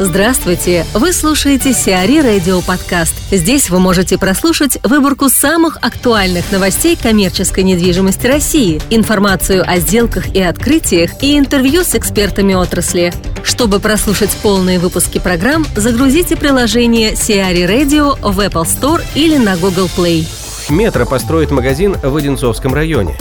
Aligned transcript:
Здравствуйте! 0.00 0.84
Вы 0.92 1.12
слушаете 1.12 1.72
Сиари 1.72 2.18
Радио 2.18 2.60
Подкаст. 2.62 3.14
Здесь 3.30 3.70
вы 3.70 3.78
можете 3.78 4.18
прослушать 4.18 4.76
выборку 4.82 5.28
самых 5.28 5.78
актуальных 5.82 6.50
новостей 6.50 6.98
коммерческой 7.00 7.62
недвижимости 7.62 8.26
России, 8.26 8.82
информацию 8.90 9.62
о 9.64 9.78
сделках 9.78 10.34
и 10.34 10.42
открытиях 10.42 11.22
и 11.22 11.38
интервью 11.38 11.84
с 11.84 11.94
экспертами 11.94 12.54
отрасли. 12.54 13.14
Чтобы 13.44 13.78
прослушать 13.78 14.36
полные 14.42 14.80
выпуски 14.80 15.20
программ, 15.20 15.64
загрузите 15.76 16.34
приложение 16.36 17.14
Сиари 17.14 17.62
Radio 17.62 18.18
в 18.20 18.40
Apple 18.40 18.64
Store 18.64 19.00
или 19.14 19.36
на 19.36 19.56
Google 19.56 19.88
Play. 19.96 20.26
Метро 20.70 21.06
построит 21.06 21.52
магазин 21.52 21.96
в 22.02 22.16
Одинцовском 22.16 22.74
районе. 22.74 23.16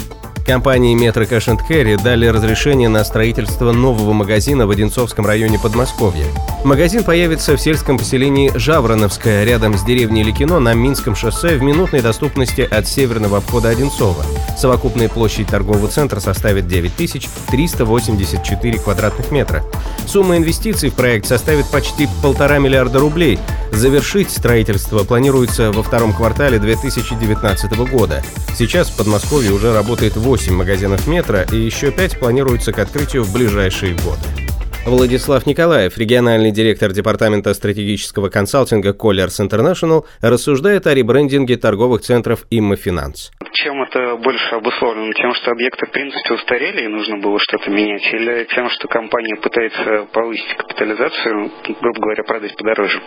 Компании 0.45 0.97
Metro 0.97 1.27
Cash 1.27 1.57
Carry 1.69 2.01
дали 2.01 2.27
разрешение 2.27 2.87
на 2.89 3.03
строительство 3.05 3.71
нового 3.71 4.11
магазина 4.11 4.67
в 4.67 4.71
Одинцовском 4.71 5.25
районе 5.25 5.57
Подмосковья. 5.57 6.25
Магазин 6.65 7.05
появится 7.05 7.55
в 7.55 7.61
сельском 7.61 7.97
поселении 7.97 8.51
Жавроновское, 8.53 9.45
рядом 9.45 9.77
с 9.77 9.83
деревней 9.83 10.23
Ликино 10.23 10.59
на 10.59 10.73
Минском 10.73 11.15
шоссе 11.15 11.55
в 11.55 11.61
минутной 11.61 12.01
доступности 12.01 12.59
от 12.61 12.87
северного 12.87 13.37
обхода 13.37 13.69
Одинцова. 13.69 14.25
Совокупная 14.57 15.07
площадь 15.07 15.47
торгового 15.47 15.87
центра 15.87 16.19
составит 16.19 16.67
9384 16.67 18.79
квадратных 18.79 19.31
метра. 19.31 19.63
Сумма 20.05 20.35
инвестиций 20.35 20.89
в 20.89 20.95
проект 20.95 21.25
составит 21.25 21.67
почти 21.67 22.09
полтора 22.21 22.59
миллиарда 22.59 22.99
рублей. 22.99 23.39
Завершить 23.73 24.29
строительство 24.29 25.03
планируется 25.03 25.71
во 25.71 25.83
втором 25.83 26.13
квартале 26.13 26.59
2019 26.59 27.71
года. 27.89 28.23
Сейчас 28.55 28.89
в 28.89 28.97
Подмосковье 28.97 29.51
уже 29.51 29.73
работает 29.73 30.15
8 30.15 30.53
8 30.53 30.53
магазинов 30.53 31.07
метро 31.07 31.41
и 31.41 31.57
еще 31.57 31.91
5 31.91 32.19
планируется 32.19 32.73
к 32.73 32.79
открытию 32.79 33.23
в 33.23 33.31
ближайшие 33.33 33.95
годы. 33.95 34.52
Владислав 34.85 35.45
Николаев, 35.45 35.97
региональный 35.97 36.51
директор 36.51 36.91
Департамента 36.91 37.53
стратегического 37.53 38.27
консалтинга 38.27 38.91
Colliers 38.91 39.39
International, 39.39 40.03
рассуждает 40.21 40.87
о 40.87 40.93
ребрендинге 40.93 41.55
торговых 41.55 42.01
центров 42.01 42.45
Имма 42.49 42.75
Финанс. 42.75 43.31
Чем 43.53 43.81
это 43.81 44.17
больше 44.17 44.55
обусловлено? 44.55 45.13
Тем, 45.13 45.33
что 45.35 45.51
объекты 45.51 45.85
в 45.85 45.91
принципе 45.91 46.33
устарели 46.33 46.83
и 46.83 46.87
нужно 46.89 47.17
было 47.19 47.39
что-то 47.39 47.69
менять? 47.71 48.03
Или 48.11 48.45
тем, 48.53 48.69
что 48.71 48.89
компания 48.89 49.37
пытается 49.37 50.05
повысить 50.11 50.57
капитализацию, 50.57 51.49
грубо 51.79 52.01
говоря, 52.01 52.23
продать 52.23 52.53
подороже? 52.57 53.01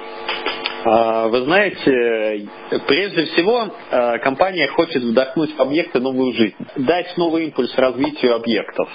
А, 0.86 1.29
вы 1.29 1.42
знаете, 1.42 2.48
прежде 2.86 3.27
всего 3.27 3.69
а, 3.91 4.17
компания 4.19 4.67
хочет 4.69 5.03
вдохнуть 5.03 5.55
в 5.55 5.61
объекты 5.61 6.01
новую 6.01 6.33
жизнь, 6.33 6.56
дать 6.77 7.14
новый 7.19 7.45
импульс 7.45 7.75
развитию 7.77 8.34
объектов. 8.34 8.89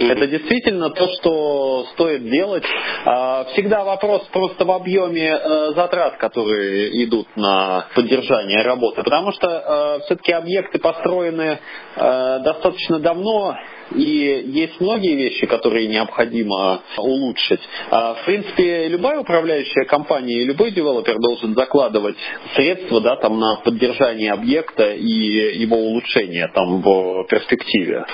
Это 0.00 0.26
действительно 0.28 0.90
то, 0.90 1.08
что 1.14 1.86
стоит 1.94 2.22
делать. 2.30 2.62
А, 3.04 3.44
всегда 3.52 3.84
вопрос 3.84 4.22
просто 4.32 4.64
в 4.64 4.70
объеме 4.70 5.28
э, 5.28 5.72
затрат, 5.74 6.18
которые 6.18 7.04
идут 7.04 7.26
на 7.36 7.86
поддержание 7.94 8.62
работы. 8.62 9.02
Потому 9.02 9.32
что 9.32 9.48
э, 9.48 10.04
все-таки 10.04 10.32
объекты 10.32 10.78
построены 10.78 11.58
э, 11.96 12.38
достаточно 12.44 13.00
давно, 13.00 13.56
и 13.94 14.44
есть 14.46 14.80
многие 14.80 15.16
вещи, 15.16 15.46
которые 15.46 15.88
необходимо 15.88 16.82
улучшить. 16.96 17.60
А, 17.90 18.14
в 18.14 18.24
принципе, 18.24 18.88
любая 18.88 19.18
управляющая 19.20 19.84
компания 19.84 20.42
и 20.42 20.44
любой 20.44 20.70
девелопер 20.70 21.18
должен 21.18 21.54
закладывать 21.54 22.16
средства 22.54 23.00
да, 23.00 23.16
там, 23.16 23.40
на 23.40 23.56
поддержание 23.64 24.32
объекта 24.32 24.92
и 24.92 25.58
его 25.58 25.76
улучшение 25.76 26.48
там, 26.54 26.82
в 26.82 27.24
перспективе 27.28 28.04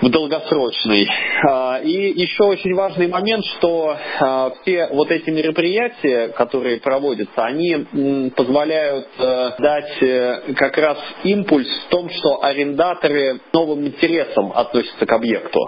в 0.00 0.08
долгосрочный. 0.10 1.08
А, 1.44 1.80
и 1.82 2.20
еще 2.20 2.44
очень 2.44 2.74
важный 2.74 3.08
момент, 3.08 3.44
что 3.56 3.96
а, 4.20 4.52
все 4.62 4.88
вот 4.92 5.10
эти 5.10 5.30
мероприятия, 5.30 6.28
которые 6.28 6.80
проводятся, 6.80 7.44
они 7.44 8.30
позволяют 8.36 9.08
э, 9.18 9.50
дать 9.58 10.02
э, 10.02 10.52
как 10.54 10.76
раз 10.78 10.98
импульс 11.24 11.68
в 11.86 11.88
том, 11.90 12.08
что 12.10 12.42
арендаторы 12.42 13.40
новым 13.52 13.86
интересом 13.86 14.52
относятся 14.54 15.06
к 15.06 15.12
объекту. 15.12 15.60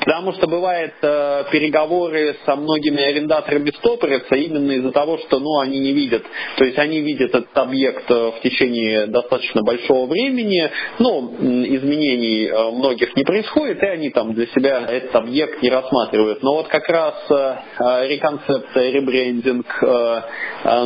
Потому 0.00 0.32
что 0.34 0.46
бывает 0.46 0.94
э, 1.02 1.44
переговоры 1.50 2.36
со 2.46 2.54
многими 2.54 3.02
арендаторами 3.02 3.70
стопорятся 3.70 4.36
именно 4.36 4.70
из-за 4.72 4.92
того, 4.92 5.18
что 5.18 5.40
ну, 5.40 5.58
они 5.58 5.80
не 5.80 5.92
видят. 5.92 6.22
То 6.56 6.64
есть 6.64 6.78
они 6.78 7.00
видят 7.00 7.30
этот 7.34 7.56
объект 7.58 8.08
э, 8.08 8.14
в 8.14 8.40
течение 8.42 9.06
достаточно 9.06 9.62
большого 9.62 10.06
времени, 10.06 10.70
но 11.00 11.32
изменений 11.40 12.46
э, 12.46 12.70
многих 12.70 13.16
не 13.16 13.24
происходит, 13.24 13.82
и 13.82 13.86
они 13.86 14.10
там 14.10 14.34
для 14.34 14.46
себя 14.48 14.86
этот 14.86 15.14
объект 15.16 15.60
не 15.62 15.70
рассматривают. 15.70 16.42
Но 16.42 16.54
вот 16.54 16.68
как 16.68 16.88
раз 16.88 17.14
э, 17.30 17.54
э 17.80 18.08
реконцепция, 18.08 18.92
ребрендинг, 18.92 19.66
э, 19.82 20.20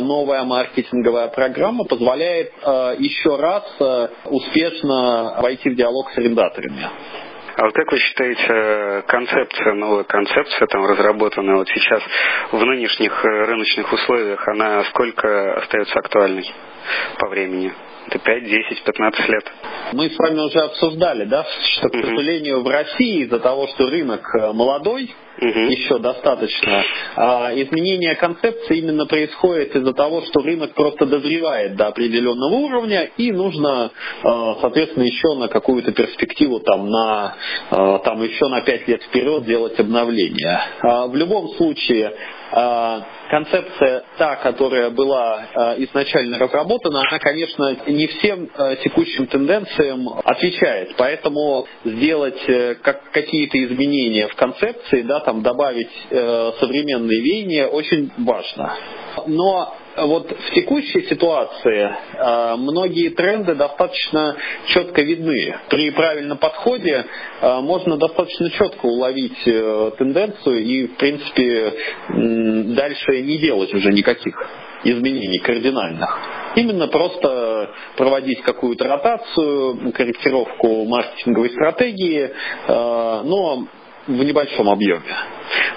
новая 0.01 0.43
маркетинговая 0.43 1.27
программа 1.27 1.83
позволяет 1.83 2.51
э, 2.63 2.95
еще 2.97 3.35
раз 3.35 3.63
э, 3.79 4.07
успешно 4.25 5.37
войти 5.39 5.69
в 5.69 5.75
диалог 5.75 6.09
с 6.11 6.17
арендаторами. 6.17 6.89
А 7.57 7.63
вот 7.63 7.73
как 7.73 7.91
вы 7.91 7.97
считаете, 7.97 9.03
концепция, 9.07 9.73
новая 9.73 10.03
концепция, 10.03 10.67
там 10.67 10.85
разработанная 10.85 11.55
вот 11.55 11.67
сейчас 11.69 12.03
в 12.51 12.63
нынешних 12.63 13.25
э, 13.25 13.27
рыночных 13.45 13.91
условиях, 13.91 14.47
она 14.47 14.83
сколько 14.83 15.55
остается 15.55 15.97
актуальной 15.97 16.53
по 17.17 17.27
времени? 17.29 17.73
Это 18.05 18.19
5, 18.19 18.43
10, 18.43 18.83
15 18.83 19.29
лет. 19.29 19.51
Мы 19.93 20.07
с 20.11 20.17
вами 20.19 20.39
уже 20.39 20.59
обсуждали, 20.59 21.25
да, 21.25 21.47
что, 21.71 21.89
к 21.89 21.95
сожалению, 21.95 22.61
в 22.61 22.67
России 22.67 23.23
из-за 23.23 23.39
того, 23.39 23.67
что 23.69 23.89
рынок 23.89 24.21
э, 24.39 24.53
молодой, 24.53 25.15
угу. 25.39 25.59
еще 25.59 25.99
достаточно, 25.99 26.83
а 27.15 27.51
изменение 27.53 28.15
концепции 28.15 28.79
именно 28.79 29.05
происходит 29.05 29.75
из-за 29.75 29.93
того, 29.93 30.21
что 30.23 30.41
рынок 30.41 30.73
просто 30.73 31.05
дозревает 31.05 31.75
до 31.75 31.87
определенного 31.87 32.55
уровня, 32.55 33.09
и 33.17 33.31
нужно, 33.31 33.91
э, 34.23 34.27
соответственно, 34.61 35.03
еще 35.03 35.35
на 35.35 35.47
какую-то 35.47 35.91
перспективу, 35.91 36.59
там, 36.59 36.89
на, 36.89 37.35
э, 37.71 37.99
там 38.03 38.21
еще 38.23 38.47
на 38.47 38.61
5 38.61 38.87
лет 38.87 39.03
вперед 39.03 39.45
делать 39.45 39.79
обновления. 39.79 40.61
А 40.81 41.07
в 41.07 41.15
любом 41.15 41.49
случае, 41.55 42.13
а, 42.46 42.46
концепция 43.29 44.03
та, 44.17 44.37
которая 44.37 44.89
была 44.89 45.47
а, 45.53 45.75
изначально 45.79 46.39
разработана, 46.39 47.01
она, 47.01 47.19
конечно, 47.19 47.77
не 47.87 48.07
всем 48.07 48.49
а, 48.55 48.75
текущим 48.77 49.27
тенденциям 49.27 50.07
отвечает. 50.23 50.95
Поэтому 50.97 51.67
сделать 51.83 52.41
э, 52.47 52.75
какие-то 53.11 53.63
изменения 53.65 54.27
в 54.27 54.35
концепции, 54.35 55.01
да, 55.01 55.19
там 55.19 55.41
добавить 55.41 55.91
э, 56.09 56.51
современные 56.59 57.21
веяния 57.21 57.67
очень 57.67 58.11
важно. 58.17 58.73
Но 59.27 59.75
вот 60.05 60.31
в 60.31 60.53
текущей 60.53 61.01
ситуации 61.07 61.89
э, 62.13 62.55
многие 62.57 63.09
тренды 63.09 63.55
достаточно 63.55 64.35
четко 64.67 65.01
видны. 65.01 65.55
При 65.69 65.91
правильном 65.91 66.37
подходе 66.37 67.05
э, 67.41 67.59
можно 67.61 67.97
достаточно 67.97 68.49
четко 68.51 68.85
уловить 68.85 69.41
э, 69.45 69.91
тенденцию 69.97 70.63
и, 70.63 70.87
в 70.87 70.97
принципе, 70.97 71.73
дальше 72.75 73.21
не 73.21 73.37
делать 73.39 73.73
уже 73.73 73.91
никаких 73.91 74.35
изменений 74.83 75.39
кардинальных. 75.39 76.19
Именно 76.55 76.87
просто 76.87 77.71
проводить 77.97 78.41
какую-то 78.41 78.87
ротацию, 78.87 79.91
корректировку 79.91 80.85
маркетинговой 80.85 81.49
стратегии, 81.49 82.29
но 82.67 83.67
в 84.07 84.23
небольшом 84.23 84.69
объеме. 84.69 85.01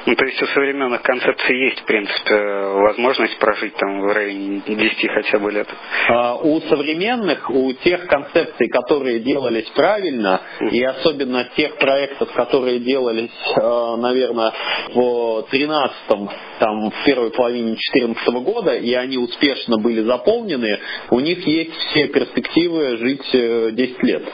Ну, 0.06 0.14
то 0.14 0.24
есть 0.24 0.40
у 0.42 0.46
современных 0.46 1.02
концепций 1.02 1.56
есть, 1.66 1.80
в 1.80 1.84
принципе, 1.84 2.34
возможность 2.34 3.38
прожить 3.38 3.74
там 3.74 4.00
в 4.00 4.12
районе 4.12 4.62
10 4.66 5.10
хотя 5.10 5.38
бы 5.38 5.52
лет? 5.52 5.68
А, 6.08 6.36
у 6.36 6.60
современных, 6.62 7.50
у 7.50 7.72
тех 7.74 8.06
концепций, 8.06 8.68
которые 8.68 9.20
делались 9.20 9.68
правильно, 9.70 10.40
и 10.70 10.82
особенно 10.82 11.44
тех 11.56 11.76
проектов, 11.76 12.32
которые 12.32 12.78
делались, 12.78 13.30
а, 13.56 13.96
наверное, 13.96 14.52
в 14.94 15.46
13-м, 15.52 16.30
там, 16.58 16.90
в 16.90 17.04
первой 17.04 17.30
половине 17.30 17.74
2014 17.74 18.28
года, 18.42 18.74
и 18.76 18.94
они 18.94 19.18
успешно 19.18 19.78
были 19.78 20.00
заполнены, 20.02 20.78
у 21.10 21.20
них 21.20 21.46
есть 21.46 21.74
все 21.74 22.08
перспективы 22.08 22.96
жить 22.96 23.22
10 23.32 23.34
э, 23.34 24.06
лет. 24.06 24.24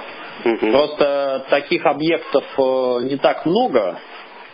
Угу. 0.46 0.70
Просто 0.70 1.44
таких 1.50 1.84
объектов 1.84 2.44
э, 2.56 2.98
не 3.10 3.16
так 3.16 3.44
много, 3.46 3.98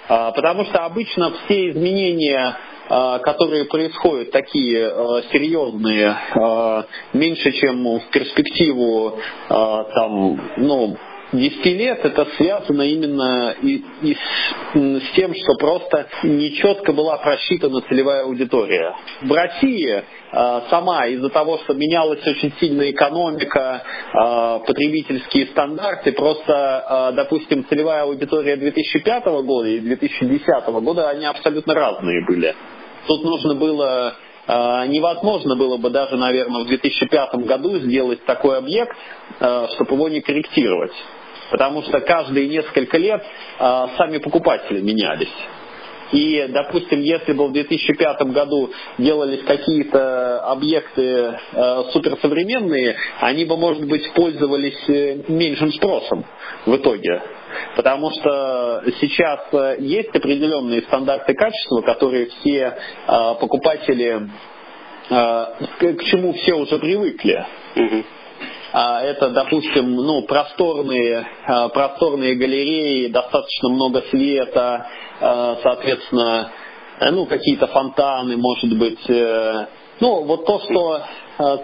а, 0.08 0.32
потому 0.32 0.64
что 0.64 0.84
обычно 0.84 1.32
все 1.44 1.70
изменения 1.70 2.56
а, 2.88 3.20
которые 3.20 3.64
происходят 3.66 4.32
такие 4.32 4.80
э, 4.80 5.22
серьезные, 5.32 6.16
э, 6.34 6.82
меньше, 7.14 7.52
чем 7.52 7.84
в 7.98 8.10
перспективу 8.10 9.18
там, 9.48 10.40
ну, 10.56 10.96
10 11.32 11.64
лет 11.66 12.04
это 12.04 12.26
связано 12.36 12.82
именно 12.82 13.54
и, 13.62 13.82
и 14.02 14.16
с, 14.74 15.14
тем, 15.14 15.34
что 15.34 15.54
просто 15.58 16.06
нечетко 16.22 16.92
была 16.92 17.18
просчитана 17.18 17.80
целевая 17.82 18.24
аудитория. 18.24 18.94
В 19.22 19.32
России 19.32 19.88
э, 19.90 20.60
сама 20.70 21.06
из-за 21.06 21.28
того, 21.28 21.58
что 21.58 21.74
менялась 21.74 22.26
очень 22.26 22.52
сильно 22.58 22.90
экономика, 22.90 23.82
э, 23.82 24.66
потребительские 24.66 25.46
стандарты, 25.48 26.12
просто, 26.12 27.10
э, 27.12 27.16
допустим, 27.16 27.66
целевая 27.68 28.04
аудитория 28.04 28.56
2005 28.56 29.24
года 29.42 29.68
и 29.68 29.80
2010 29.80 30.66
года, 30.80 31.10
они 31.10 31.26
абсолютно 31.26 31.74
разные 31.74 32.24
были. 32.26 32.54
Тут 33.06 33.24
нужно 33.24 33.54
было 33.54 34.14
невозможно 34.44 35.54
было 35.54 35.76
бы 35.76 35.88
даже, 35.90 36.16
наверное, 36.16 36.64
в 36.64 36.66
2005 36.66 37.46
году 37.46 37.78
сделать 37.78 38.24
такой 38.24 38.58
объект, 38.58 38.90
чтобы 39.38 39.94
его 39.94 40.08
не 40.08 40.20
корректировать. 40.20 40.90
Потому 41.52 41.82
что 41.82 42.00
каждые 42.00 42.48
несколько 42.48 42.98
лет 42.98 43.22
сами 43.58 44.18
покупатели 44.18 44.80
менялись. 44.80 45.28
И, 46.12 46.46
допустим, 46.50 47.00
если 47.00 47.32
бы 47.32 47.48
в 47.48 47.52
2005 47.52 48.22
году 48.32 48.70
делались 48.98 49.42
какие-то 49.44 50.40
объекты 50.40 51.02
э, 51.52 51.82
суперсовременные, 51.92 52.96
они 53.20 53.46
бы, 53.46 53.56
может 53.56 53.84
быть, 53.86 54.12
пользовались 54.12 54.88
э, 54.88 55.22
меньшим 55.28 55.72
спросом 55.72 56.24
в 56.66 56.76
итоге. 56.76 57.22
Потому 57.76 58.10
что 58.10 58.82
сейчас 59.00 59.40
э, 59.52 59.76
есть 59.78 60.14
определенные 60.14 60.82
стандарты 60.82 61.32
качества, 61.34 61.80
которые 61.80 62.26
все 62.26 62.58
э, 62.60 63.34
покупатели, 63.40 64.28
э, 65.08 65.44
к 65.78 66.04
чему 66.04 66.34
все 66.34 66.54
уже 66.54 66.78
привыкли. 66.78 67.46
Mm-hmm. 67.74 68.04
А, 68.72 69.02
это, 69.02 69.28
допустим, 69.28 69.94
ну, 69.94 70.22
просторные, 70.22 71.26
а, 71.46 71.68
просторные 71.68 72.34
галереи, 72.36 73.08
достаточно 73.08 73.68
много 73.68 74.02
света, 74.10 74.86
а, 75.20 75.58
соответственно, 75.62 76.50
э, 77.00 77.10
ну, 77.10 77.26
какие-то 77.26 77.66
фонтаны, 77.66 78.36
может 78.38 78.76
быть. 78.78 79.10
Э, 79.10 79.66
ну, 80.00 80.24
вот 80.24 80.46
то, 80.46 80.58
что 80.60 81.02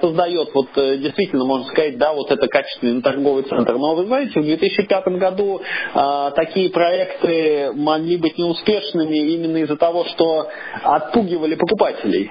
создает, 0.01 0.49
вот 0.55 0.69
э, 0.77 0.97
действительно, 0.97 1.45
можно 1.45 1.67
сказать, 1.67 1.99
да, 1.99 2.13
вот 2.13 2.31
это 2.31 2.47
качественный 2.47 3.03
торговый 3.03 3.45
центр. 3.45 3.75
Но 3.75 3.95
вы 3.95 4.07
знаете, 4.07 4.41
в 4.41 4.45
2005 4.45 5.07
году 5.19 5.61
а, 5.95 6.31
такие 6.33 6.71
проекты 6.71 7.73
могли 7.75 8.17
быть 8.17 8.39
неуспешными 8.39 9.17
именно 9.17 9.59
из-за 9.59 9.77
того, 9.77 10.05
что 10.05 10.49
отпугивали 10.83 11.55
покупателей. 11.55 12.31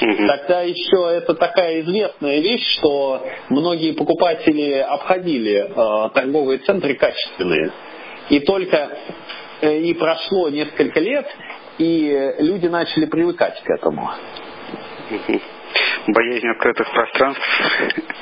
Тогда 0.00 0.62
еще 0.62 1.16
это 1.16 1.34
такая 1.34 1.80
известная 1.82 2.40
вещь, 2.40 2.78
что 2.78 3.24
многие 3.50 3.92
покупатели 3.92 4.72
обходили 4.74 5.68
э, 5.68 6.10
торговые 6.10 6.58
центры 6.58 6.94
качественные. 6.94 7.72
И 8.30 8.40
только 8.40 8.98
э, 9.60 9.78
и 9.78 9.94
прошло 9.94 10.48
несколько 10.48 11.00
лет, 11.00 11.26
и 11.78 12.34
люди 12.38 12.66
начали 12.66 13.06
привыкать 13.06 13.60
к 13.62 13.70
этому 13.70 14.10
боязнь 16.08 16.48
открытых 16.48 16.90
пространств. 16.90 17.42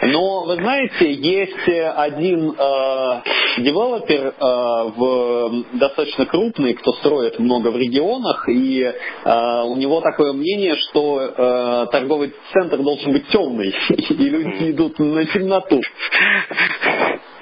Но 0.02 0.44
вы 0.44 0.54
знаете, 0.56 1.12
есть 1.12 1.68
один 1.68 2.50
э, 2.50 3.20
девелопер 3.58 4.26
э, 4.26 4.32
в, 4.38 5.64
достаточно 5.74 6.26
крупный, 6.26 6.74
кто 6.74 6.92
строит 6.94 7.38
много 7.38 7.68
в 7.68 7.76
регионах, 7.76 8.48
и 8.48 8.82
э, 8.82 9.62
у 9.64 9.76
него 9.76 10.00
такое 10.00 10.32
мнение, 10.32 10.76
что 10.76 11.20
э, 11.20 11.86
торговый 11.92 12.34
центр 12.52 12.78
должен 12.78 13.12
быть 13.12 13.28
темный, 13.28 13.74
и 13.88 14.14
люди 14.28 14.72
идут 14.72 14.98
на 14.98 15.24
темноту. 15.26 15.80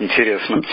Интересно. 0.00 0.62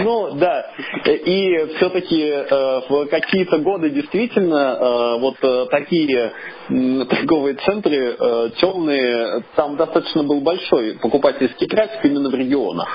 Ну, 0.00 0.34
да. 0.34 0.70
И 1.04 1.66
все-таки 1.76 2.22
э, 2.22 2.80
в 2.88 3.06
какие-то 3.06 3.58
годы 3.58 3.90
действительно 3.90 4.76
э, 4.78 5.20
вот 5.20 5.36
э, 5.42 5.66
такие 5.70 6.32
торговые 6.68 7.54
центры 7.64 8.16
темные, 8.60 9.44
там 9.54 9.76
достаточно 9.76 10.24
был 10.24 10.40
большой 10.40 10.94
покупательский 10.94 11.68
трафик 11.68 12.04
именно 12.04 12.28
в 12.28 12.34
регионах. 12.34 12.88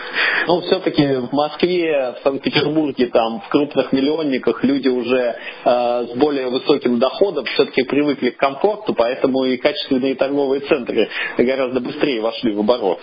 Но 0.47 0.61
все-таки 0.61 1.07
в 1.07 1.31
Москве, 1.31 2.15
в 2.19 2.23
Санкт-Петербурге, 2.23 3.07
там 3.07 3.41
в 3.41 3.49
крупных 3.49 3.93
миллионниках 3.93 4.63
люди 4.65 4.89
уже 4.89 5.35
с 5.63 6.17
более 6.17 6.49
высоким 6.49 6.99
доходом 6.99 7.45
все-таки 7.45 7.83
привыкли 7.83 8.31
к 8.31 8.37
комфорту, 8.37 8.93
поэтому 8.93 9.45
и 9.45 9.55
качественные 9.55 10.15
торговые 10.15 10.61
центры 10.61 11.07
гораздо 11.37 11.79
быстрее 11.79 12.19
вошли 12.21 12.53
в 12.53 12.59
оборот. 12.59 12.99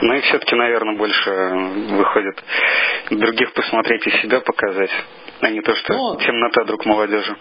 Ну 0.00 0.14
и 0.14 0.20
все-таки, 0.20 0.54
наверное, 0.54 0.96
больше 0.96 1.30
выходит 1.30 2.42
других 3.10 3.52
посмотреть 3.52 4.06
и 4.06 4.10
себя 4.22 4.40
показать, 4.40 4.90
а 5.40 5.50
не 5.50 5.60
то, 5.60 5.74
что 5.74 5.92
но, 5.92 6.16
темнота 6.16 6.64
друг 6.64 6.84
молодежи. 6.86 7.36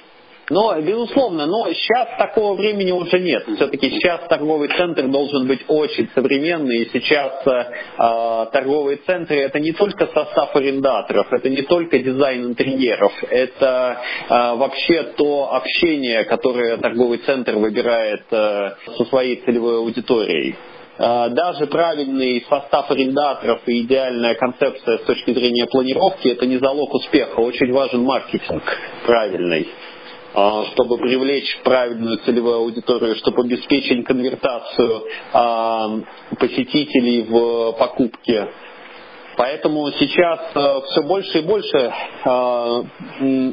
Но, 0.49 0.79
безусловно, 0.79 1.45
но 1.45 1.69
сейчас 1.73 2.07
такого 2.17 2.55
времени 2.55 2.91
уже 2.91 3.19
нет. 3.19 3.43
Все-таки 3.57 3.89
сейчас 3.89 4.21
торговый 4.29 4.69
центр 4.69 5.03
должен 5.07 5.45
быть 5.45 5.59
очень 5.67 6.09
современный. 6.15 6.83
И 6.83 6.89
сейчас 6.93 7.45
э, 7.45 8.45
торговые 8.53 8.97
центры 9.05 9.39
это 9.39 9.59
не 9.59 9.73
только 9.73 10.07
состав 10.07 10.55
арендаторов, 10.55 11.27
это 11.33 11.49
не 11.49 11.63
только 11.63 11.99
дизайн 11.99 12.45
интерьеров, 12.45 13.11
это 13.29 14.01
э, 14.29 14.33
вообще 14.55 15.03
то 15.17 15.53
общение, 15.53 16.23
которое 16.23 16.77
торговый 16.77 17.17
центр 17.19 17.55
выбирает 17.55 18.23
э, 18.31 18.71
со 18.97 19.05
своей 19.05 19.43
целевой 19.43 19.79
аудиторией. 19.79 20.55
А, 20.99 21.29
даже 21.29 21.67
правильный 21.67 22.43
состав 22.49 22.89
арендаторов 22.89 23.61
и 23.67 23.81
идеальная 23.81 24.33
концепция 24.35 24.97
с 24.97 25.01
точки 25.03 25.31
зрения 25.31 25.67
планировки– 25.67 26.27
это 26.29 26.45
не 26.45 26.57
залог 26.57 26.93
успеха. 26.93 27.39
Очень 27.39 27.71
важен 27.71 28.03
маркетинг 28.03 28.63
правильный 29.05 29.67
а, 30.33 30.65
чтобы 30.73 30.97
привлечь 30.97 31.59
правильную 31.63 32.17
целевую 32.19 32.55
аудиторию, 32.55 33.15
чтобы 33.17 33.43
обеспечить 33.43 34.05
конвертацию 34.05 35.03
а, 35.33 35.99
посетителей 36.39 37.23
в 37.23 37.73
покупке. 37.73 38.47
Поэтому 39.35 39.91
сейчас 39.91 40.39
все 40.49 41.03
больше 41.03 41.37
и 41.37 41.41
больше 41.41 41.93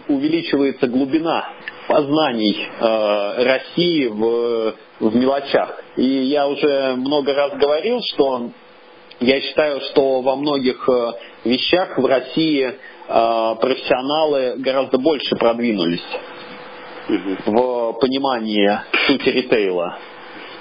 увеличивается 0.09 0.87
глубина 0.87 1.47
познаний 1.89 2.69
России 2.81 4.07
в 4.07 4.75
в 5.01 5.15
мелочах. 5.15 5.83
И 5.97 6.05
я 6.05 6.47
уже 6.49 6.95
много 6.97 7.35
раз 7.35 7.53
говорил, 7.55 8.01
что 8.03 8.51
я 9.21 9.41
считаю, 9.41 9.81
что 9.81 10.21
во 10.21 10.37
многих 10.37 10.89
э, 10.89 11.13
вещах 11.45 11.97
в 11.99 12.05
России 12.05 12.67
э, 12.67 12.75
профессионалы 13.61 14.57
гораздо 14.59 14.99
больше 14.99 15.37
продвинулись 15.37 16.03
в 17.09 17.93
понимании 18.01 18.79
сути 19.07 19.29
ритейла. 19.29 19.99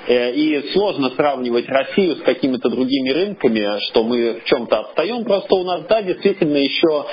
Э, 0.08 0.32
и 0.34 0.72
сложно 0.72 1.10
сравнивать 1.12 1.68
Россию 1.68 2.18
с 2.18 2.22
какими-то 2.22 2.70
другими 2.70 3.10
рынками, 3.10 3.80
что 3.88 4.04
мы 4.04 4.40
в 4.40 4.44
чем-то 4.46 4.80
отстаем. 4.80 5.24
Просто 5.24 5.56
у 5.56 5.64
нас, 5.64 5.82
да, 5.88 6.02
действительно 6.02 6.58
еще 6.58 7.06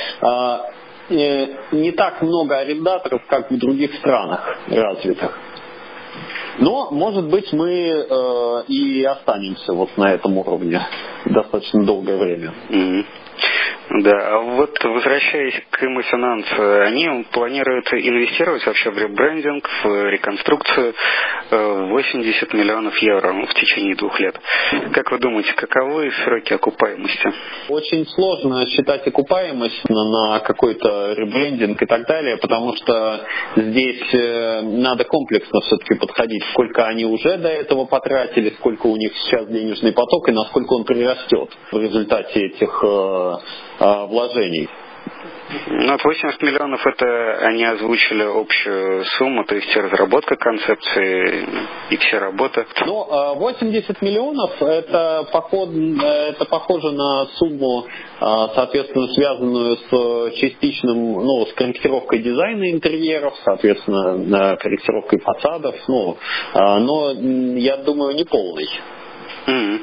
не 1.11 1.93
так 1.93 2.23
много 2.23 2.59
арендаторов, 2.59 3.23
как 3.27 3.51
в 3.51 3.59
других 3.59 3.95
странах 3.97 4.59
развитых. 4.69 5.39
Но, 6.59 6.91
может 6.91 7.29
быть, 7.29 7.53
мы 7.53 7.71
э, 7.71 8.63
и 8.69 9.05
останемся 9.05 9.73
вот 9.73 9.97
на 9.97 10.13
этом 10.13 10.37
уровне 10.37 10.81
достаточно 11.25 11.85
долгое 11.85 12.19
время. 12.19 12.53
Mm-hmm. 12.69 13.05
Да, 13.93 14.37
а 14.37 14.39
вот 14.39 14.79
возвращаясь 14.85 15.65
к 15.69 15.83
Имофинанс, 15.83 16.47
они 16.87 17.27
планируют 17.33 17.93
инвестировать 17.93 18.65
вообще 18.65 18.91
в 18.91 18.97
ребрендинг, 18.97 19.69
в 19.83 20.09
реконструкцию 20.11 20.95
80 21.51 22.55
э, 22.55 22.57
миллионов 22.57 22.97
евро 22.99 23.33
в 23.33 23.55
течение 23.55 23.97
двух 23.97 24.21
лет. 24.21 24.39
Как 24.93 25.11
вы 25.11 25.19
думаете, 25.19 25.53
каковы 25.55 26.13
сроки 26.25 26.53
окупаемости? 26.53 27.33
Очень 27.69 28.07
сложно 28.07 28.65
считать 28.69 29.05
окупаемость 29.09 29.83
на 29.89 30.39
какой-то 30.39 31.15
ребрендинг 31.15 31.83
и 31.83 31.87
так 31.87 32.07
далее, 32.07 32.37
потому 32.37 32.77
что 32.77 33.27
здесь 33.57 34.15
э, 34.15 34.61
надо 34.63 35.03
комплексно 35.03 35.63
все-таки 35.63 35.95
подходить, 35.95 36.45
сколько 36.53 36.87
они 36.87 37.07
уже 37.07 37.39
до 37.39 37.49
этого 37.49 37.87
потратили, 37.87 38.51
сколько 38.51 38.87
у 38.87 38.95
них 38.95 39.13
сейчас 39.17 39.49
денежный 39.49 39.93
поток 39.93 40.29
и 40.29 40.33
насколько 40.33 40.75
он 40.75 40.85
прирастет 40.85 41.51
в 41.73 41.77
результате 41.77 42.47
этих 42.47 42.85
э, 42.85 43.33
вложений. 43.81 44.69
Ну, 45.67 45.97
80 45.99 46.43
миллионов 46.43 46.87
это 46.87 47.39
они 47.47 47.65
озвучили 47.65 48.23
общую 48.23 49.05
сумму, 49.05 49.45
то 49.45 49.57
есть 49.57 49.75
разработка 49.77 50.37
концепции 50.37 51.47
и 51.91 51.97
все 51.97 52.19
работы. 52.19 52.67
Ну, 52.87 53.35
80 53.35 53.91
а, 53.91 54.05
миллионов 54.05 54.63
это, 54.63 55.29
поход, 55.33 55.71
это 55.71 56.45
похоже 56.45 56.93
на 56.93 57.27
сумму, 57.35 57.85
а, 58.21 58.49
соответственно, 58.55 59.09
связанную 59.09 59.77
с 59.77 60.37
частичным, 60.37 61.15
ну, 61.15 61.47
с 61.47 61.53
корректировкой 61.55 62.21
дизайна 62.21 62.71
интерьеров, 62.71 63.35
соответственно, 63.45 64.57
корректировкой 64.57 65.19
фасадов, 65.19 65.75
ну, 65.89 66.17
но 66.55 67.13
я 67.59 67.79
думаю, 67.79 68.15
не 68.15 68.25
полный. 68.25 68.69
Mm-hmm. 69.47 69.81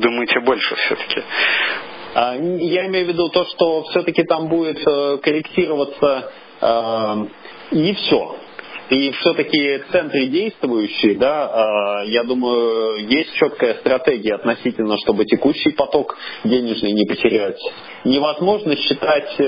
Думаете 0.00 0.40
больше 0.40 0.74
все-таки? 0.74 1.22
А, 2.14 2.34
я 2.34 2.86
имею 2.86 3.06
в 3.06 3.08
виду 3.08 3.28
то, 3.28 3.44
что 3.46 3.84
все-таки 3.84 4.24
там 4.24 4.48
будет 4.48 4.78
э, 4.86 5.18
корректироваться 5.22 6.30
э, 6.60 7.26
не 7.72 7.94
все. 7.94 8.36
И 8.90 9.12
все-таки 9.12 9.84
центры 9.92 10.26
действующие, 10.26 11.14
да, 11.16 12.02
я 12.06 12.24
думаю, 12.24 13.06
есть 13.06 13.32
четкая 13.34 13.74
стратегия 13.74 14.34
относительно, 14.34 14.96
чтобы 15.04 15.26
текущий 15.26 15.70
поток 15.70 16.18
денежный 16.42 16.90
не 16.90 17.06
потерять. 17.06 17.60
Невозможно 18.02 18.74
считать 18.74 19.38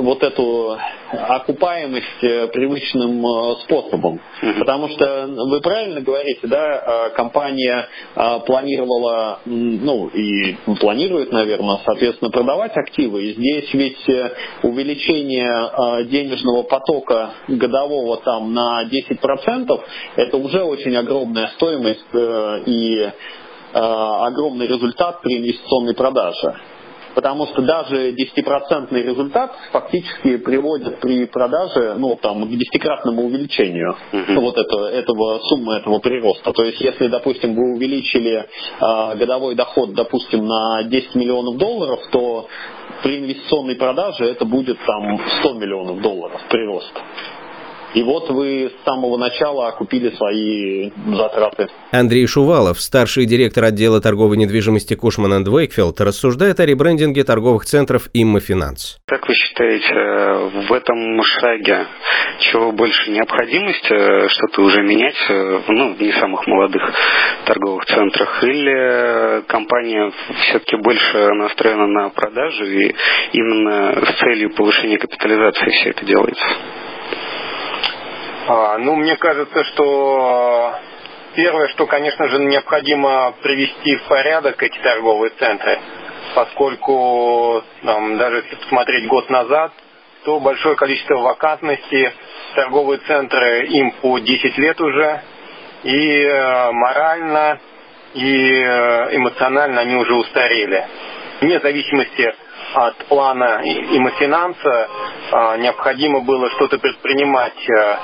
вот 0.00 0.22
эту 0.22 0.76
окупаемость 1.12 2.20
привычным 2.52 3.24
способом. 3.64 4.20
Потому 4.58 4.88
что 4.88 5.26
вы 5.28 5.60
правильно 5.60 6.00
говорите, 6.00 6.46
да, 6.46 7.10
компания 7.16 7.88
планировала, 8.46 9.40
ну 9.44 10.08
и 10.08 10.56
планирует, 10.80 11.32
наверное, 11.32 11.78
соответственно, 11.84 12.30
продавать 12.30 12.76
активы. 12.76 13.24
И 13.24 13.32
здесь 13.34 13.72
ведь 13.74 14.08
э, 14.08 14.32
увеличение 14.62 15.50
э, 15.50 16.04
денежного 16.04 16.62
потока 16.62 17.30
годового 17.48 18.18
там 18.18 18.52
на 18.52 18.84
10% 18.84 19.80
это 20.16 20.36
уже 20.36 20.62
очень 20.62 20.96
огромная 20.96 21.48
стоимость 21.56 22.06
э, 22.12 22.62
и 22.66 23.10
огромный 23.72 24.66
результат 24.68 25.20
при 25.20 25.36
инвестиционной 25.36 25.94
продаже 25.94 26.54
потому 27.16 27.46
что 27.46 27.62
даже 27.62 28.12
10% 28.12 28.92
результат 28.92 29.50
фактически 29.72 30.36
приводит 30.36 31.00
при 31.00 31.24
продаже 31.24 31.94
ну, 31.98 32.14
там, 32.20 32.44
к 32.44 32.50
десятикратному 32.50 33.24
увеличению 33.24 33.96
uh-huh. 34.12 34.38
вот 34.38 34.58
этого, 34.58 34.90
этого 34.90 35.38
суммы 35.48 35.76
этого 35.76 35.98
прироста. 35.98 36.52
То 36.52 36.62
есть, 36.62 36.78
если, 36.78 37.06
допустим, 37.08 37.54
вы 37.54 37.74
увеличили 37.74 38.44
э, 38.44 39.16
годовой 39.16 39.54
доход, 39.54 39.94
допустим, 39.94 40.46
на 40.46 40.82
10 40.82 41.14
миллионов 41.14 41.56
долларов, 41.56 42.00
то 42.12 42.48
при 43.02 43.18
инвестиционной 43.20 43.76
продаже 43.76 44.26
это 44.26 44.44
будет 44.44 44.76
там 44.86 45.18
100 45.40 45.54
миллионов 45.54 46.02
долларов 46.02 46.38
прирост. 46.50 46.92
И 47.96 48.02
вот 48.02 48.28
вы 48.28 48.70
с 48.70 48.84
самого 48.84 49.16
начала 49.16 49.68
окупили 49.68 50.10
свои 50.10 50.90
затраты. 51.16 51.68
Андрей 51.92 52.26
Шувалов, 52.26 52.78
старший 52.78 53.24
директор 53.24 53.64
отдела 53.64 54.02
торговой 54.02 54.36
недвижимости 54.36 54.94
Cushman & 54.94 55.48
Wakefield, 55.48 55.98
рассуждает 56.02 56.60
о 56.60 56.66
ребрендинге 56.66 57.24
торговых 57.24 57.64
центров 57.64 58.10
Immofinanz. 58.12 58.98
Как 59.06 59.26
вы 59.26 59.34
считаете, 59.34 59.94
в 60.68 60.72
этом 60.74 61.22
шаге 61.22 61.86
чего 62.40 62.72
больше 62.72 63.10
необходимость 63.10 63.90
э, 63.90 64.28
что-то 64.28 64.60
уже 64.60 64.82
менять, 64.82 65.16
э, 65.30 65.60
ну, 65.68 65.94
в 65.94 66.00
не 66.00 66.12
самых 66.12 66.46
молодых 66.46 66.82
торговых 67.46 67.86
центрах, 67.86 68.44
или 68.44 69.40
компания 69.46 70.12
все-таки 70.42 70.76
больше 70.76 71.32
настроена 71.32 71.86
на 71.86 72.10
продажу 72.10 72.64
и 72.66 72.94
именно 73.32 74.04
с 74.04 74.18
целью 74.18 74.54
повышения 74.54 74.98
капитализации 74.98 75.70
все 75.70 75.90
это 75.90 76.04
делается? 76.04 76.44
А, 78.48 78.78
ну, 78.78 78.94
мне 78.94 79.16
кажется, 79.16 79.64
что 79.64 80.74
первое, 81.34 81.68
что, 81.68 81.86
конечно 81.86 82.28
же, 82.28 82.38
необходимо 82.44 83.34
привести 83.42 83.96
в 83.96 84.04
порядок 84.04 84.62
эти 84.62 84.78
торговые 84.78 85.32
центры, 85.38 85.80
поскольку 86.34 87.64
там, 87.84 88.16
даже 88.18 88.36
если 88.36 88.54
посмотреть 88.54 89.08
год 89.08 89.28
назад, 89.30 89.72
то 90.24 90.38
большое 90.38 90.76
количество 90.76 91.16
вакантности, 91.16 92.12
торговые 92.54 93.00
центры 93.06 93.66
им 93.66 93.90
по 94.00 94.18
10 94.20 94.58
лет 94.58 94.80
уже, 94.80 95.22
и 95.82 96.22
э, 96.22 96.70
морально, 96.70 97.58
и 98.14 98.52
э, 98.52 99.16
эмоционально 99.16 99.80
они 99.80 99.96
уже 99.96 100.14
устарели. 100.14 100.86
Вне 101.40 101.58
зависимости 101.58 102.32
от 102.74 102.96
плана 103.06 103.60
имофинанса 103.64 104.88
э, 105.32 105.56
необходимо 105.58 106.20
было 106.20 106.48
что-то 106.50 106.78
предпринимать 106.78 107.68
э, 107.68 107.96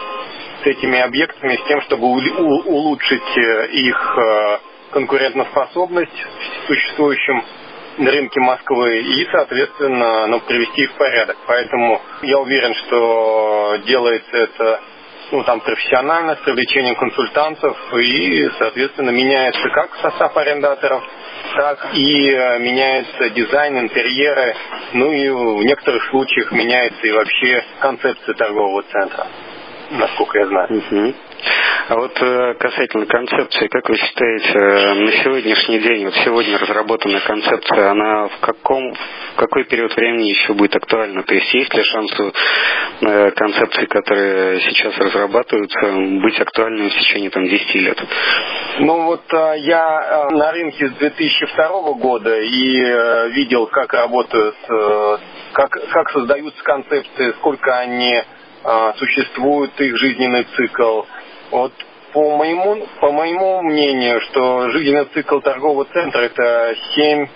с 0.62 0.66
этими 0.66 0.98
объектами 1.00 1.56
с 1.56 1.68
тем, 1.68 1.80
чтобы 1.82 2.06
улучшить 2.06 3.36
э, 3.36 3.66
их 3.68 4.18
э, 4.18 4.58
конкурентоспособность 4.92 6.26
в 6.62 6.66
существующем 6.66 7.42
рынке 7.98 8.40
Москвы 8.40 9.00
и, 9.00 9.28
соответственно, 9.30 10.26
ну, 10.26 10.40
привести 10.40 10.82
их 10.82 10.92
в 10.92 10.96
порядок. 10.96 11.36
Поэтому 11.46 12.00
я 12.22 12.38
уверен, 12.38 12.74
что 12.74 13.76
делается 13.86 14.36
это 14.36 14.80
ну, 15.30 15.42
там, 15.44 15.60
профессионально, 15.60 16.36
с 16.36 16.38
привлечением 16.40 16.94
консультантов, 16.94 17.76
и, 17.94 18.48
соответственно, 18.58 19.10
меняется 19.10 19.68
как 19.70 19.94
состав 19.96 20.36
арендаторов, 20.36 21.02
так 21.56 21.94
и 21.94 22.30
э, 22.30 22.58
меняется 22.58 23.30
дизайн, 23.30 23.78
интерьеры, 23.78 24.54
ну 24.92 25.10
и 25.10 25.28
в 25.28 25.64
некоторых 25.64 26.04
случаях 26.10 26.52
меняется 26.52 27.06
и 27.06 27.12
вообще 27.12 27.64
концепция 27.80 28.34
торгового 28.34 28.82
центра 28.82 29.26
насколько 29.92 30.38
я 30.38 30.46
знаю. 30.46 30.68
Угу. 30.70 31.14
А 31.88 31.96
вот 31.96 32.12
э, 32.22 32.54
касательно 32.60 33.06
концепции, 33.06 33.66
как 33.66 33.88
вы 33.88 33.96
считаете, 33.96 34.58
э, 34.58 34.94
на 34.94 35.12
сегодняшний 35.12 35.80
день, 35.80 36.04
вот 36.04 36.14
сегодня 36.24 36.56
разработанная 36.56 37.20
концепция, 37.20 37.90
она 37.90 38.28
в 38.28 38.38
каком, 38.40 38.94
в 38.94 39.36
какой 39.36 39.64
период 39.64 39.94
времени 39.96 40.28
еще 40.28 40.54
будет 40.54 40.76
актуальна? 40.76 41.24
То 41.24 41.34
есть 41.34 41.52
есть 41.52 41.74
ли 41.74 41.82
шанс 41.82 42.20
у 42.20 42.32
э, 43.04 43.30
концепций, 43.32 43.86
которые 43.88 44.60
сейчас 44.60 44.96
разрабатываются, 44.96 45.80
быть 46.22 46.40
актуальными 46.40 46.88
в 46.88 46.94
течение 46.94 47.30
там, 47.30 47.48
10 47.48 47.74
лет? 47.74 47.98
Ну 48.78 49.02
вот 49.02 49.24
я 49.32 50.28
на 50.30 50.52
рынке 50.52 50.88
с 50.88 50.92
2002 50.92 51.92
года 51.94 52.40
и 52.40 53.32
видел, 53.32 53.66
как 53.66 53.92
работают, 53.92 54.54
как, 55.52 55.70
как 55.70 56.10
создаются 56.10 56.62
концепции, 56.62 57.32
сколько 57.38 57.76
они 57.76 58.22
существует 58.96 59.80
их 59.80 59.96
жизненный 59.96 60.44
цикл. 60.56 61.02
Вот 61.50 61.72
по 62.12 62.36
моему, 62.36 62.86
по 63.00 63.10
моему 63.10 63.62
мнению, 63.62 64.20
что 64.20 64.70
жизненный 64.70 65.06
цикл 65.06 65.40
торгового 65.40 65.86
центра 65.86 66.20
это 66.20 66.74
7 66.94 67.26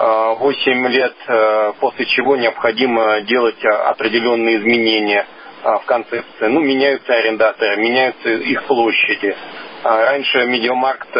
8 0.00 0.86
а, 0.86 0.88
лет, 0.88 1.14
а, 1.26 1.72
после 1.78 2.06
чего 2.06 2.36
необходимо 2.36 3.20
делать 3.22 3.62
определенные 3.64 4.56
изменения 4.56 5.26
в 5.62 5.82
концепции. 5.84 6.46
Ну, 6.46 6.60
меняются 6.60 7.12
арендаторы, 7.12 7.76
меняются 7.76 8.30
их 8.30 8.64
площади. 8.64 9.36
Раньше 9.84 10.46
Медиамаркт 10.46 11.14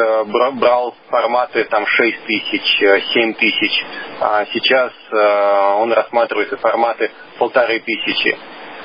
брал 0.57 0.95
форматы 1.11 1.64
там 1.64 1.87
6 1.87 2.25
тысяч, 2.25 2.79
7 3.12 3.35
тысяч, 3.35 3.85
а 4.21 4.47
сейчас 4.52 4.93
он 5.12 5.93
рассматривает 5.93 6.59
форматы 6.59 7.11
полторы 7.38 7.81
тысячи. 7.81 8.38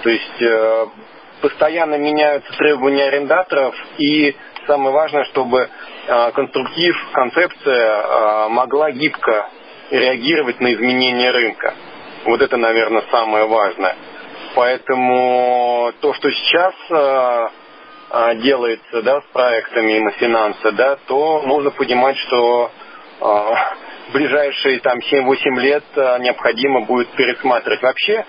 То 0.06 0.12
есть 0.12 0.40
э, 0.40 0.86
постоянно 1.42 1.96
меняются 1.96 2.56
требования 2.60 3.06
арендаторов 3.06 3.74
и 3.98 4.36
самое 4.68 4.92
важное, 4.92 5.26
чтобы 5.26 5.68
э, 6.08 6.32
конструктив, 6.32 6.96
концепция 7.12 8.04
э, 8.04 8.48
могла 8.50 8.92
гибко 8.92 9.50
реагировать 9.90 10.60
на 10.60 10.72
изменения 10.76 11.32
рынка. 11.32 11.74
Вот 12.26 12.40
это, 12.40 12.56
наверное, 12.56 13.02
самое 13.10 13.48
важное. 13.48 13.96
Поэтому 14.54 15.92
то, 16.02 16.14
что 16.14 16.32
сейчас 16.32 16.74
делается 18.38 19.02
да, 19.02 19.22
с 19.22 19.26
проектами 19.34 19.98
имофинанса, 20.00 20.72
да, 20.72 20.98
то 21.08 21.42
нужно 21.46 21.72
понимать, 21.72 22.18
что 22.18 22.72
в 23.20 24.14
ближайшие 24.14 24.80
там 24.80 24.98
7-8 25.00 25.60
лет 25.60 25.84
необходимо 26.22 26.82
будет 26.82 27.10
пересматривать. 27.10 27.82
Вообще 27.82 28.26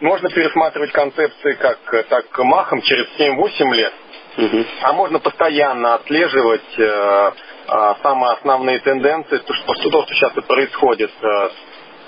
можно 0.00 0.28
пересматривать 0.28 0.92
концепции 0.92 1.54
как 1.54 1.78
так 2.08 2.38
махом 2.38 2.82
через 2.82 3.06
7-8 3.18 3.74
лет, 3.74 3.92
угу. 4.38 4.64
а 4.82 4.92
можно 4.92 5.18
постоянно 5.18 5.94
отслеживать 5.94 6.78
э, 6.78 6.82
э, 7.68 7.94
самые 8.02 8.32
основные 8.34 8.78
тенденции, 8.80 9.38
то, 9.38 9.54
что, 9.54 9.66
то, 9.66 9.74
что 9.74 10.06
сейчас 10.08 10.36
и 10.36 10.40
происходит 10.42 11.10
э, 11.22 11.48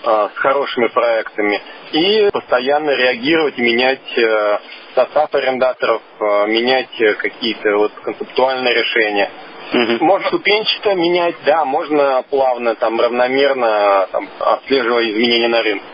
э, 0.05 0.29
с 0.35 0.39
хорошими 0.39 0.89
проектами, 0.89 1.63
и 1.93 2.31
постоянно 2.33 2.91
реагировать, 2.91 3.57
менять 3.59 4.19
э, 4.19 4.59
состав 4.95 5.35
арендаторов, 5.35 6.03
э, 6.21 6.47
менять 6.49 7.19
какие-то 7.19 7.77
вот 7.77 7.93
концептуальные 8.03 8.75
решения. 8.75 9.31
Угу. 9.73 10.05
Можно 10.05 10.29
ступенчато 10.29 10.95
менять, 10.95 11.37
да, 11.45 11.65
можно 11.65 12.25
плавно, 12.31 12.75
там, 12.75 12.99
равномерно 13.01 14.09
там, 14.11 14.29
отслеживая 14.41 15.11
изменения 15.11 15.49
на 15.49 15.63
рынке. 15.63 15.85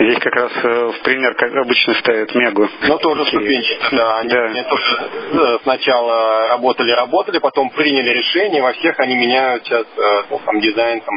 Здесь 0.00 0.18
как 0.18 0.34
раз 0.34 0.52
э, 0.64 0.92
в 0.92 1.02
пример, 1.02 1.34
как 1.34 1.54
обычно 1.54 1.94
ставят 1.94 2.34
Мегу. 2.34 2.68
Ну, 2.82 2.98
тоже 2.98 3.26
ступенчато, 3.26 3.96
да. 3.96 4.18
Они, 4.18 4.30
да. 4.30 4.44
они 4.46 4.62
тоже 4.62 5.10
э, 5.32 5.58
сначала 5.62 6.48
работали-работали, 6.48 7.38
потом 7.38 7.70
приняли 7.70 8.10
решение, 8.10 8.62
во 8.62 8.72
всех 8.72 8.98
они 8.98 9.14
меняют 9.16 9.64
сейчас 9.64 9.86
э, 9.96 10.22
ну, 10.30 10.40
там, 10.44 10.60
дизайн 10.60 11.00
там, 11.02 11.14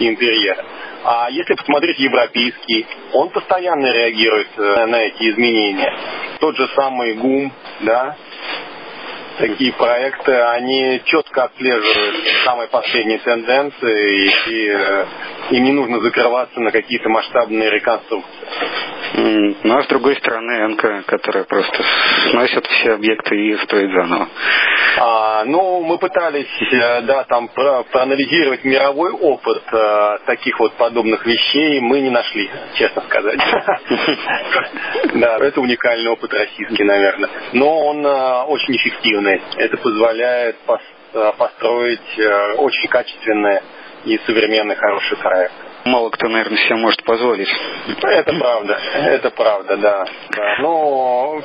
и 0.00 0.08
интерьер. 0.08 0.64
А 1.04 1.28
если 1.30 1.54
посмотреть 1.54 1.98
европейский, 2.00 2.86
он 3.12 3.30
постоянно 3.30 3.92
реагирует 3.92 4.48
на 4.56 5.02
эти 5.02 5.30
изменения. 5.30 5.94
Тот 6.40 6.56
же 6.56 6.68
самый 6.74 7.14
ГУМ, 7.14 7.52
да, 7.82 8.16
такие 9.38 9.72
проекты, 9.72 10.32
они 10.32 11.00
четко 11.04 11.44
отслеживают 11.44 12.16
самые 12.44 12.68
последние 12.68 13.18
тенденции, 13.18 14.24
и, 14.24 14.50
и 14.50 14.76
им 15.50 15.64
не 15.64 15.72
нужно 15.72 16.00
закрываться 16.00 16.60
на 16.60 16.70
какие-то 16.70 17.08
масштабные 17.08 17.70
реконструкции. 17.70 18.46
Ну, 19.62 19.76
а 19.76 19.82
с 19.82 19.86
другой 19.86 20.16
стороны, 20.16 20.52
Энка, 20.64 21.02
которая 21.06 21.44
просто 21.44 21.82
сносит 22.30 22.66
все 22.66 22.92
объекты 22.92 23.36
и 23.36 23.56
строит 23.58 23.90
заново. 23.92 24.28
А, 24.98 25.44
ну, 25.44 25.82
мы 25.82 25.98
пытались, 25.98 26.46
э, 26.72 27.02
да, 27.02 27.24
там 27.24 27.48
про, 27.48 27.84
проанализировать 27.84 28.64
мировой 28.64 29.12
опыт 29.12 29.62
а, 29.72 30.18
таких 30.26 30.58
вот 30.58 30.74
подобных 30.74 31.24
вещей, 31.26 31.80
мы 31.80 32.00
не 32.00 32.10
нашли, 32.10 32.50
честно 32.74 33.02
сказать. 33.02 33.40
Да, 35.14 35.38
это 35.38 35.60
уникальный 35.60 36.10
опыт 36.10 36.32
российский, 36.32 36.84
наверное. 36.84 37.30
Но 37.52 37.86
он 37.86 38.06
а, 38.06 38.44
очень 38.44 38.76
эффективный. 38.76 39.40
Это 39.56 39.76
позволяет 39.78 40.56
построить 41.38 42.18
очень 42.58 42.88
качественные 42.88 43.62
и 44.06 44.18
современный 44.26 44.76
хороший 44.76 45.16
проект 45.18 45.52
мало 45.86 46.10
кто, 46.10 46.28
наверное, 46.28 46.58
себе 46.58 46.76
может 46.76 47.02
позволить. 47.04 47.48
Это 48.02 48.32
правда, 48.34 48.78
это 48.94 49.30
правда, 49.30 49.76
да. 49.76 50.04
да. 50.30 50.56
Но 50.60 51.40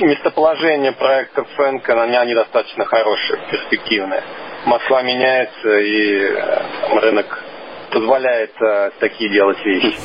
местоположение 0.00 0.92
проектов 0.92 1.46
Фэнка, 1.56 2.02
они, 2.02 2.16
они 2.16 2.34
достаточно 2.34 2.84
хорошие, 2.84 3.40
перспективные. 3.50 4.22
Москва 4.64 5.02
меняется, 5.02 5.78
и 5.78 6.20
э, 6.20 7.00
рынок 7.00 7.44
позволяет 7.90 8.52
э, 8.60 8.90
такие 9.00 9.30
делать 9.30 9.58
вещи. 9.64 9.96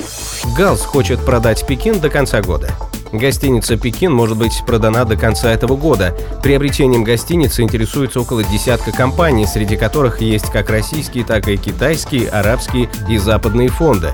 Галс 0.57 0.85
хочет 0.85 1.23
продать 1.25 1.65
Пекин 1.67 1.99
до 1.99 2.09
конца 2.09 2.41
года. 2.41 2.69
Гостиница 3.17 3.77
«Пекин» 3.77 4.11
может 4.11 4.37
быть 4.37 4.63
продана 4.65 5.05
до 5.05 5.15
конца 5.15 5.51
этого 5.51 5.75
года. 5.75 6.15
Приобретением 6.43 7.03
гостиницы 7.03 7.61
интересуются 7.61 8.19
около 8.19 8.43
десятка 8.43 8.91
компаний, 8.91 9.45
среди 9.45 9.77
которых 9.77 10.21
есть 10.21 10.51
как 10.51 10.69
российские, 10.69 11.23
так 11.23 11.47
и 11.47 11.57
китайские, 11.57 12.29
арабские 12.29 12.89
и 13.09 13.17
западные 13.17 13.69
фонды. 13.69 14.13